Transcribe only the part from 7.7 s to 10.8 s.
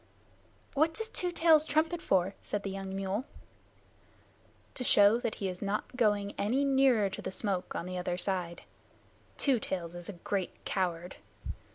on the other side. Two Tails is a great